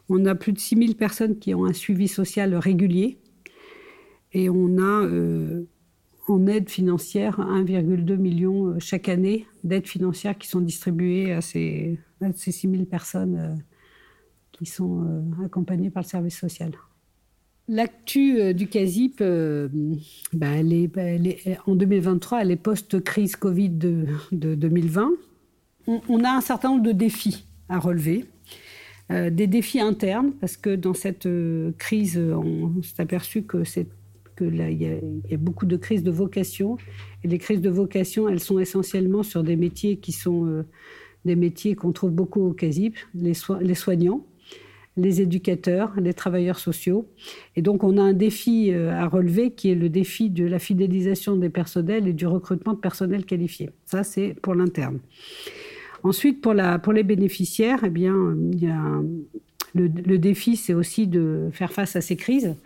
On 0.09 0.25
a 0.27 0.35
plus 0.35 0.53
de 0.53 0.59
6000 0.59 0.97
personnes 0.97 1.39
qui 1.39 1.55
ont 1.55 1.65
un 1.65 1.73
suivi 1.73 2.09
social 2.09 2.55
régulier. 2.55 3.19
Et 4.33 4.49
on 4.49 4.79
a 4.79 5.07
en 6.29 6.47
aide 6.47 6.69
financière, 6.69 7.41
1,2 7.41 8.17
million 8.17 8.67
euh, 8.67 8.79
chaque 8.79 9.09
année 9.09 9.47
d'aides 9.65 9.87
financières 9.87 10.39
qui 10.39 10.49
sont 10.49 10.61
distribuées 10.61 11.33
à 11.33 11.41
ces, 11.41 11.99
à 12.21 12.33
ces 12.33 12.53
6 12.53 12.71
000 12.71 12.85
personnes 12.85 13.37
euh, 13.37 13.55
qui 14.53 14.67
sont 14.67 15.03
euh, 15.03 15.45
accompagnées 15.45 15.91
par 15.91 16.03
le 16.03 16.09
service 16.09 16.39
social. 16.39 16.73
L'actu 17.69 18.53
du 18.55 18.67
CASIP, 18.67 19.23
bah, 20.33 20.49
en 21.67 21.75
2023, 21.77 22.43
elle 22.43 22.51
est 22.51 22.57
post-crise 22.57 23.37
Covid 23.37 23.71
de, 23.71 24.07
2020. 24.33 25.13
On, 25.87 26.25
a 26.25 26.31
un 26.31 26.41
certain 26.41 26.71
nombre 26.71 26.83
de 26.83 26.91
défis 26.91 27.47
à 27.69 27.79
relever. 27.79 28.25
des 29.09 29.47
défis 29.47 29.81
internes, 29.81 30.33
parce 30.33 30.57
que 30.57 30.75
dans 30.75 30.93
cette 30.93 31.29
crise, 31.79 32.19
on 32.19 32.83
s'est 32.83 33.01
aperçu 33.01 33.45
que 33.45 33.63
c'est 33.63 33.87
il 34.51 34.83
y, 34.83 35.35
a 35.35 35.37
beaucoup 35.37 35.67
de 35.67 35.77
crises 35.77 36.03
de 36.03 36.11
vocation. 36.11 36.77
Et 37.25 37.29
les 37.29 37.39
crises 37.39 37.61
de 37.61 37.71
vocation, 37.71 38.29
elles 38.29 38.41
sont 38.41 38.59
essentiellement 38.59 39.23
sur 39.23 39.43
des 39.43 39.57
métiers 39.57 39.97
qui 39.97 40.13
sont 40.13 40.47
euh, 40.47 40.63
des 41.25 41.37
métiers 41.37 41.75
qu'on 41.75 41.93
trouve 41.93 42.11
beaucoup 42.11 42.41
au 42.41 42.53
CASIP, 42.53 42.97
les, 43.15 43.33
les, 43.61 43.75
soignants, 43.75 44.27
les 44.97 45.21
éducateurs, 45.21 45.93
les 46.01 46.15
travailleurs 46.15 46.59
sociaux. 46.59 47.07
Et 47.57 47.63
donc, 47.63 47.85
on 47.85 47.97
a 47.97 48.03
un 48.03 48.13
défi 48.13 48.73
euh, 48.73 48.93
à 48.93 49.07
relever 49.07 49.53
qui 49.53 49.71
est 49.71 49.75
le 49.75 49.89
défi 49.89 50.31
de 50.31 50.45
la 50.45 50.59
fidélisation 50.59 51.37
des 51.37 51.51
personnels 51.51 52.09
et 52.09 52.13
du 52.13 52.27
recrutement 52.27 52.75
de 52.75 52.81
personnel 52.81 53.25
qualifié. 53.25 53.71
Ça, 53.87 54.05
c'est 54.05 54.35
pour 54.43 54.55
l'interne. 54.55 54.99
Ensuite, 56.03 56.41
pour, 56.41 56.55
la, 56.55 56.79
pour 56.79 56.93
les 56.93 57.05
bénéficiaires, 57.05 57.81
eh 57.85 57.91
bien, 57.91 58.35
le 59.75 60.17
défi, 60.19 60.57
c'est 60.57 60.75
aussi 60.75 61.07
de 61.07 61.49
faire 61.53 61.73
face 61.73 61.95
à 61.95 62.01
ces 62.01 62.17
crises 62.17 62.57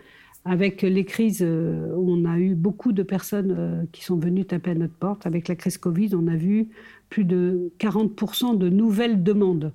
avec 0.47 0.81
les 0.81 1.03
crises, 1.03 1.43
euh, 1.45 1.93
on 1.97 2.23
a 2.23 2.39
eu 2.39 2.55
beaucoup 2.55 2.93
de 2.93 3.03
personnes 3.03 3.53
euh, 3.57 3.83
qui 3.91 4.05
sont 4.05 4.15
venues 4.15 4.45
taper 4.45 4.71
à 4.71 4.75
notre 4.75 4.93
porte. 4.93 5.25
Avec 5.25 5.49
la 5.49 5.55
crise 5.55 5.77
Covid, 5.77 6.11
on 6.15 6.27
a 6.27 6.37
vu 6.37 6.69
plus 7.09 7.25
de 7.25 7.73
40% 7.79 8.57
de 8.57 8.69
nouvelles 8.69 9.23
demandes. 9.23 9.73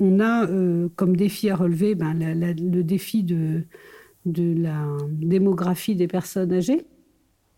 On 0.00 0.18
a 0.18 0.44
euh, 0.48 0.88
comme 0.96 1.16
défi 1.16 1.50
à 1.50 1.56
relever 1.56 1.94
ben, 1.94 2.14
le 2.18 2.82
défi 2.82 3.22
de, 3.22 3.62
la 4.24 4.88
démographie 5.08 5.94
des 5.94 6.08
personnes 6.08 6.52
âgées. 6.52 6.84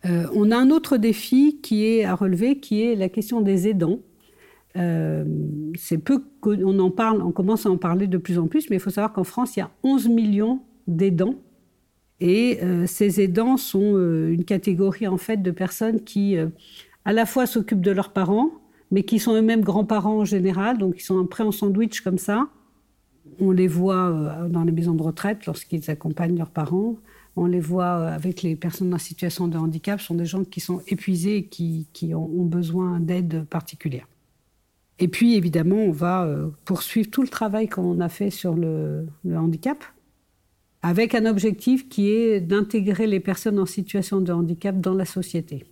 on 0.04 0.50
a 0.50 0.56
un 0.56 0.70
autre 0.70 0.98
défi 0.98 1.60
qui 1.62 1.86
est 1.86 2.04
à 2.04 2.14
relever, 2.14 2.60
qui 2.60 2.82
est 2.82 2.94
la 2.94 3.08
question 3.08 3.40
des 3.40 3.68
aidants. 3.68 4.00
c'est 4.74 5.98
peu 5.98 6.22
qu'on 6.40 6.78
en 6.78 6.90
parle, 6.90 7.22
on 7.22 7.32
commence 7.32 7.64
à 7.64 7.70
en 7.70 7.78
parler 7.78 8.06
de 8.06 8.18
plus 8.18 8.38
en 8.38 8.48
plus, 8.48 8.68
mais 8.68 8.76
il 8.76 8.80
faut 8.80 8.90
savoir 8.90 9.14
qu'en 9.14 9.24
France, 9.24 9.56
il 9.56 9.60
y 9.60 9.62
a 9.62 9.70
11 9.82 10.08
millions 10.08 10.60
d'aidants 10.86 11.36
et 12.20 12.58
euh, 12.62 12.86
ces 12.86 13.20
aidants 13.20 13.56
sont 13.56 13.94
euh, 13.94 14.32
une 14.32 14.44
catégorie 14.44 15.06
en 15.06 15.18
fait 15.18 15.36
de 15.38 15.50
personnes 15.50 16.02
qui 16.02 16.36
euh, 16.36 16.48
à 17.04 17.12
la 17.12 17.26
fois 17.26 17.46
s'occupent 17.46 17.80
de 17.80 17.92
leurs 17.92 18.12
parents, 18.12 18.50
mais 18.90 19.04
qui 19.04 19.18
sont 19.18 19.34
eux-mêmes 19.34 19.62
grands-parents 19.62 20.18
en 20.18 20.24
général, 20.24 20.78
donc 20.78 20.96
ils 20.98 21.04
sont 21.04 21.18
un 21.18 21.26
prêt 21.26 21.44
en 21.44 21.52
sandwich 21.52 22.00
comme 22.00 22.18
ça. 22.18 22.48
On 23.40 23.52
les 23.52 23.68
voit 23.68 24.48
dans 24.48 24.64
les 24.64 24.72
maisons 24.72 24.94
de 24.94 25.02
retraite 25.02 25.46
lorsqu'ils 25.46 25.90
accompagnent 25.90 26.38
leurs 26.38 26.50
parents. 26.50 26.96
On 27.36 27.44
les 27.44 27.60
voit 27.60 28.08
avec 28.08 28.42
les 28.42 28.56
personnes 28.56 28.92
en 28.92 28.98
situation 28.98 29.46
de 29.46 29.56
handicap. 29.58 30.00
Ce 30.00 30.06
sont 30.06 30.14
des 30.14 30.24
gens 30.24 30.44
qui 30.44 30.60
sont 30.60 30.80
épuisés 30.88 31.36
et 31.36 31.44
qui, 31.44 32.14
ont 32.14 32.44
besoin 32.46 32.98
d'aide 33.00 33.44
particulière. 33.44 34.08
Et 34.98 35.08
puis, 35.08 35.36
évidemment, 35.36 35.76
on 35.76 35.92
va 35.92 36.26
poursuivre 36.64 37.10
tout 37.10 37.22
le 37.22 37.28
travail 37.28 37.68
qu'on 37.68 38.00
a 38.00 38.08
fait 38.08 38.30
sur 38.30 38.54
le 38.54 39.06
handicap, 39.36 39.84
avec 40.82 41.14
un 41.14 41.26
objectif 41.26 41.88
qui 41.88 42.10
est 42.10 42.40
d'intégrer 42.40 43.06
les 43.06 43.20
personnes 43.20 43.58
en 43.58 43.66
situation 43.66 44.20
de 44.20 44.32
handicap 44.32 44.80
dans 44.80 44.94
la 44.94 45.04
société. 45.04 45.64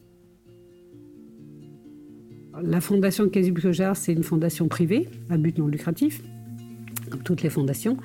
La 2.62 2.80
fondation 2.80 3.28
Kazib 3.28 3.58
Kojar, 3.58 3.96
c'est 3.96 4.12
une 4.12 4.22
fondation 4.22 4.66
privée 4.66 5.08
à 5.28 5.36
but 5.36 5.58
non 5.58 5.66
lucratif, 5.66 6.22
comme 7.10 7.22
toutes 7.22 7.42
les 7.42 7.50
fondations. 7.50 7.98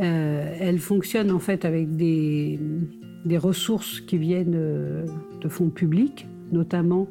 Euh, 0.00 0.56
elle 0.60 0.78
fonctionne 0.78 1.30
en 1.30 1.38
fait 1.38 1.64
avec 1.64 1.96
des, 1.96 2.58
ressources 3.36 4.00
qui 4.00 4.18
viennent 4.18 4.54
euh, 4.54 5.06
de 5.40 5.48
fonds 5.48 5.70
publics, 5.70 6.26
notamment 6.52 7.08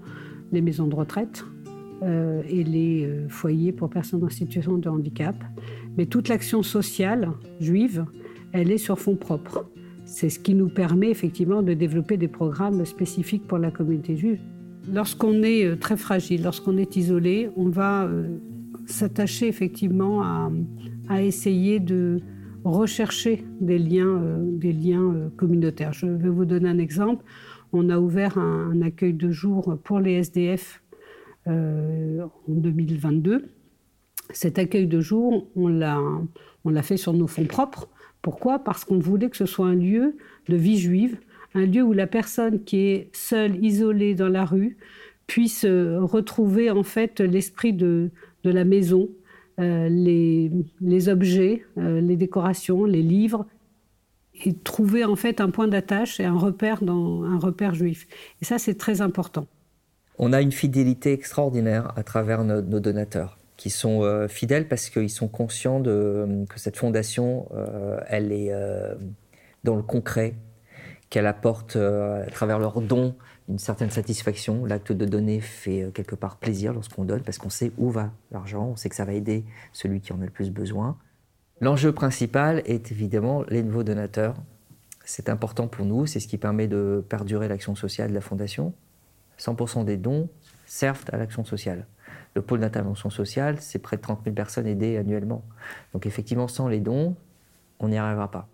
les 0.51 0.61
maisons 0.61 0.87
de 0.87 0.95
retraite 0.95 1.43
euh, 2.03 2.43
et 2.47 2.63
les 2.63 3.09
foyers 3.27 3.71
pour 3.71 3.89
personnes 3.89 4.23
en 4.23 4.29
situation 4.29 4.77
de 4.77 4.87
handicap. 4.87 5.35
Mais 5.97 6.05
toute 6.05 6.29
l'action 6.29 6.61
sociale 6.61 7.31
juive, 7.59 8.05
elle 8.53 8.71
est 8.71 8.77
sur 8.77 8.99
fonds 8.99 9.15
propres. 9.15 9.69
C'est 10.05 10.29
ce 10.29 10.39
qui 10.39 10.53
nous 10.53 10.69
permet 10.69 11.09
effectivement 11.09 11.61
de 11.61 11.73
développer 11.73 12.17
des 12.17 12.27
programmes 12.27 12.85
spécifiques 12.85 13.47
pour 13.47 13.57
la 13.57 13.71
communauté 13.71 14.15
juive. 14.15 14.39
Lorsqu'on 14.91 15.43
est 15.43 15.65
euh, 15.65 15.75
très 15.75 15.97
fragile, 15.97 16.43
lorsqu'on 16.43 16.77
est 16.77 16.95
isolé, 16.95 17.49
on 17.55 17.69
va 17.69 18.03
euh, 18.03 18.37
s'attacher 18.85 19.47
effectivement 19.47 20.21
à, 20.21 20.51
essayer 21.21 21.79
de 21.79 22.19
rechercher 22.63 23.43
des 23.59 23.77
liens, 23.77 24.07
euh, 24.07 24.37
des 24.39 24.73
liens 24.73 25.31
communautaires. 25.37 25.93
Je 25.93 26.05
vais 26.05 26.29
vous 26.29 26.45
donner 26.45 26.69
un 26.69 26.79
exemple. 26.79 27.23
On 27.71 27.89
a 27.89 27.97
ouvert 27.97 28.37
un, 28.37 28.81
accueil 28.81 29.13
de 29.13 29.31
jour 29.31 29.77
pour 29.83 29.99
les 29.99 30.13
SDF 30.13 30.81
en 31.47 32.29
2022. 32.47 33.49
Cet 34.29 34.59
accueil 34.59 34.87
de 34.87 35.01
jour, 35.01 35.47
on 35.55 35.67
l'a 35.67 36.81
fait 36.83 36.97
sur 36.97 37.13
nos 37.13 37.27
fonds 37.27 37.45
propres. 37.45 37.89
Pourquoi? 38.23 38.57
Parce 38.57 38.85
qu'on 38.85 38.99
voulait 38.99 39.29
que 39.29 39.37
ce 39.37 39.45
soit 39.45 39.67
un 39.67 39.75
lieu 39.75 40.17
de 40.47 40.55
vie 40.55 40.79
juive, 40.79 41.19
un 41.53 41.65
lieu 41.65 41.83
où 41.83 41.91
la 41.91 42.07
personne 42.07 42.63
qui 42.63 42.77
est 42.87 43.09
seule, 43.13 43.63
isolée 43.63 44.15
dans 44.15 44.29
la 44.29 44.45
rue, 44.45 44.77
puisse 45.27 45.65
euh, 45.65 45.99
retrouver 46.01 46.71
en 46.71 46.83
fait 46.83 47.19
l'esprit 47.19 47.73
de, 47.73 48.11
la 48.45 48.63
maison, 48.63 49.09
euh, 49.59 49.89
les, 49.89 51.09
objets, 51.09 51.65
euh, 51.77 51.99
les 51.99 52.15
décorations, 52.15 52.85
les 52.85 53.03
livres, 53.03 53.45
et 54.45 54.53
trouver 54.53 55.03
en 55.03 55.17
fait 55.17 55.41
un 55.41 55.49
point 55.49 55.67
d'attache 55.67 56.21
et 56.21 56.25
un 56.25 56.37
repère 56.37 56.81
dans 56.81 57.23
un 57.23 57.37
repère 57.37 57.75
juif. 57.75 58.07
Et 58.41 58.45
ça, 58.45 58.57
c'est 58.57 58.75
très 58.75 59.01
important. 59.01 59.47
On 60.17 60.31
a 60.31 60.41
une 60.41 60.53
fidélité 60.53 61.11
extraordinaire 61.11 61.91
à 61.97 62.03
travers 62.03 62.45
nos 62.45 62.79
donateurs 62.79 63.37
qui 63.57 63.69
sont 63.69 64.03
euh, 64.03 64.27
fidèles 64.27 64.67
parce 64.67 64.89
qu'ils 64.89 65.09
sont 65.09 65.27
conscients 65.27 65.79
de, 65.79 66.45
que 66.49 66.59
cette 66.59 66.77
fondation, 66.77 67.47
euh, 67.53 67.99
elle 68.07 68.31
est 68.31 68.51
euh, 68.51 68.95
dans 69.63 69.75
le 69.75 69.83
concret, 69.83 70.35
qu'elle 71.09 71.27
apporte 71.27 71.75
à 71.75 72.25
travers 72.31 72.57
leurs 72.57 72.81
dons 72.81 73.15
une 73.47 73.59
certaine 73.59 73.91
satisfaction. 73.91 74.65
L'acte 74.65 74.91
de 74.91 75.05
donner 75.05 75.41
fait 75.41 75.91
quelque 75.93 76.15
part 76.15 76.37
plaisir 76.37 76.73
lorsqu'on 76.73 77.03
donne 77.03 77.21
parce 77.21 77.37
qu'on 77.37 77.51
sait 77.51 77.71
où 77.77 77.91
va 77.91 78.11
l'argent, 78.31 78.69
on 78.71 78.75
sait 78.75 78.89
que 78.89 78.95
ça 78.95 79.05
va 79.05 79.13
aider 79.13 79.45
celui 79.73 80.01
qui 80.01 80.11
en 80.11 80.21
a 80.21 80.25
le 80.25 80.31
plus 80.31 80.49
besoin. 80.49 80.97
L'enjeu 81.61 81.91
principal 81.91 82.63
est 82.65 82.91
évidemment 82.91 83.43
les 83.47 83.61
nouveaux 83.61 83.83
donateurs. 83.83 84.33
C'est 85.05 85.29
important 85.29 85.67
pour 85.67 85.85
nous, 85.85 86.07
c'est 86.07 86.19
ce 86.19 86.27
qui 86.27 86.39
permet 86.39 86.67
de 86.67 87.05
perdurer 87.07 87.47
l'action 87.47 87.75
sociale 87.75 88.09
de 88.09 88.15
la 88.15 88.21
fondation. 88.21 88.73
100% 89.37 89.85
des 89.85 89.97
dons 89.97 90.29
servent 90.73 91.05
à 91.11 91.17
l'action 91.17 91.45
sociale. 91.45 91.85
Le 92.33 92.41
pôle 92.41 92.59
d'intervention 92.59 93.11
sociale, 93.11 93.57
c'est 93.59 93.77
près 93.77 93.97
de 93.97 94.01
30 94.01 94.21
000 94.23 94.35
personnes 94.35 94.65
aidées 94.65 94.97
annuellement. 94.97 95.43
Donc 95.93 96.07
effectivement, 96.07 96.47
sans 96.47 96.67
les 96.67 96.79
dons, 96.79 97.15
on 97.79 97.89
n'y 97.89 97.97
arrivera 97.97 98.31
pas. 98.31 98.47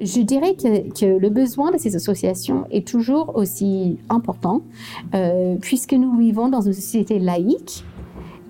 Je 0.00 0.20
dirais 0.20 0.54
que, 0.54 1.18
le 1.18 1.30
besoin 1.30 1.70
de 1.70 1.78
ces 1.78 1.96
associations 1.96 2.66
est 2.70 2.86
toujours 2.86 3.36
aussi 3.36 3.98
important, 4.10 4.62
euh, 5.14 5.56
puisque 5.60 5.92
nous 5.94 6.18
vivons 6.18 6.48
dans 6.48 6.62
une 6.62 6.72
société 6.72 7.18
laïque. 7.18 7.84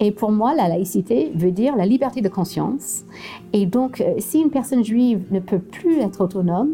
Et 0.00 0.10
pour 0.12 0.32
moi, 0.32 0.54
la 0.54 0.68
laïcité 0.68 1.30
veut 1.34 1.52
dire 1.52 1.76
la 1.76 1.86
liberté 1.86 2.22
de 2.22 2.28
conscience. 2.28 3.04
Et 3.52 3.66
donc, 3.66 4.00
euh, 4.00 4.14
si 4.18 4.40
une 4.40 4.50
personne 4.50 4.82
juive 4.84 5.22
ne 5.30 5.40
peut 5.40 5.58
plus 5.58 6.00
être 6.00 6.22
autonome, 6.22 6.70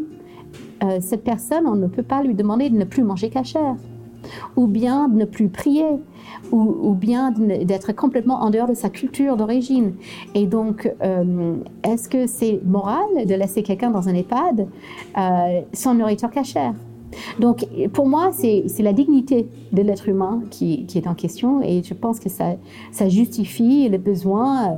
euh, 0.83 0.97
cette 1.01 1.23
personne, 1.23 1.65
on 1.65 1.75
ne 1.75 1.87
peut 1.87 2.03
pas 2.03 2.23
lui 2.23 2.33
demander 2.33 2.69
de 2.69 2.77
ne 2.77 2.85
plus 2.85 3.03
manger 3.03 3.29
cachère 3.29 3.75
ou 4.57 4.67
bien 4.67 5.07
de 5.07 5.15
ne 5.15 5.25
plus 5.25 5.47
prier, 5.47 5.85
ou, 6.51 6.93
bien 6.93 7.31
d'être 7.31 7.93
complètement 7.93 8.41
en 8.41 8.49
dehors 8.49 8.67
de 8.67 8.73
sa 8.73 8.89
culture 8.89 9.37
d'origine. 9.37 9.93
Et 10.35 10.47
donc, 10.47 10.91
euh, 11.01 11.55
est-ce 11.83 12.09
que 12.09 12.27
c'est 12.27 12.59
moral 12.65 13.05
de 13.25 13.33
laisser 13.35 13.63
quelqu'un 13.63 13.89
dans 13.89 14.09
un 14.09 14.13
EHPAD 14.13 14.67
euh, 15.17 15.61
sans 15.71 15.93
nourriture 15.93 16.29
cachère 16.29 16.73
donc, 17.39 17.65
pour 17.93 18.05
moi, 18.05 18.31
c'est 18.33 18.67
la 18.79 18.91
dignité 18.91 19.47
de 19.71 19.81
l'être 19.81 20.09
humain 20.09 20.41
qui, 20.51 20.85
est 20.93 21.07
en 21.07 21.13
question 21.13 21.61
et 21.61 21.81
je 21.81 21.93
pense 21.93 22.19
que 22.19 22.27
ça, 22.27 22.57
justifie 23.07 23.87
le 23.87 23.97
besoin 23.97 24.77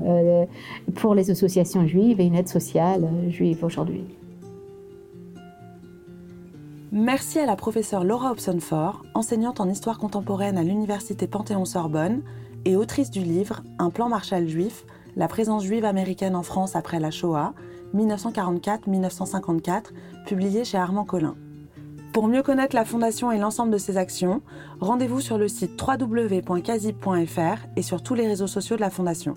pour 0.94 1.16
les 1.16 1.32
associations 1.32 1.88
juives 1.88 2.22
et 2.22 2.26
une 2.26 2.36
aide 2.36 2.48
sociale 2.48 3.10
juive 3.30 3.66
aujourd'hui. 3.66 4.04
Merci 6.92 7.38
à 7.38 7.46
la 7.46 7.56
professeure 7.56 8.04
Laura 8.04 8.32
Hobson-Ford, 8.32 9.04
enseignante 9.14 9.60
en 9.60 9.70
histoire 9.70 10.00
contemporaine 10.00 10.58
à 10.58 10.64
l'université 10.64 11.28
Panthéon-Sorbonne 11.28 12.24
et 12.66 12.76
autrice 12.76 13.12
du 13.12 13.20
livre 13.20 13.62
Un 13.78 13.92
plan 13.92 14.10
Marshall 14.10 14.48
juif, 14.48 14.86
la 15.16 15.28
présence 15.28 15.66
juive 15.66 15.86
américaine 15.86 16.36
en 16.36 16.42
France 16.42 16.76
après 16.76 17.00
la 17.00 17.12
Shoah, 17.12 17.54
1944-1954, 17.94 19.84
publié 20.26 20.66
chez 20.66 20.80
Armand 20.80 21.06
Collin. 21.06 21.36
Pour 22.12 22.28
mieux 22.28 22.42
connaître 22.42 22.76
la 22.76 22.86
Fondation 22.86 23.32
et 23.32 23.38
l'ensemble 23.38 23.72
de 23.72 23.78
ses 23.78 23.98
actions, 23.98 24.42
rendez-vous 24.80 25.22
sur 25.22 25.38
le 25.38 25.48
site 25.48 25.80
www.casib.fr 25.80 27.68
et 27.76 27.84
sur 27.84 28.02
tous 28.02 28.16
les 28.16 28.26
réseaux 28.26 28.48
sociaux 28.48 28.78
de 28.78 28.82
la 28.82 28.90
Fondation. 28.90 29.36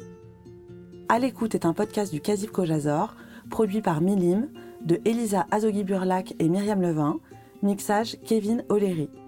À 1.10 1.18
l'écoute 1.18 1.54
est 1.54 1.66
un 1.66 1.74
podcast 1.74 2.14
du 2.14 2.22
Casib 2.22 2.50
Kojazor, 2.50 3.14
produit 3.50 3.82
par 3.82 4.00
Milim, 4.00 4.48
de 4.80 5.00
Elisa 5.04 5.46
Azogi-Burlac 5.50 6.34
et 6.38 6.48
Myriam 6.48 6.80
Levin, 6.80 7.18
Mixage 7.62 8.16
Kevin 8.26 8.62
O'Leary. 8.68 9.21